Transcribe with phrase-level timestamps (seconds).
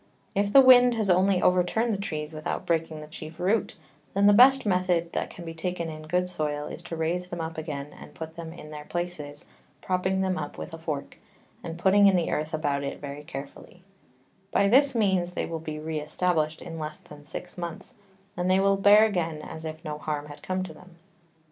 [0.33, 3.75] If the Wind has only overturn'd the Trees without breaking the chief Root,
[4.15, 7.39] then the best Method that can be taken in good Soil, is to raise them
[7.39, 9.45] up again, and put them in their Places,
[9.79, 11.19] propping them up with a Fork,
[11.63, 13.83] and putting in the Earth about it very carefully:
[14.49, 17.93] By this means they will be re establish'd in less than six Months,
[18.35, 20.97] and they will bear again as if no harm had come to them.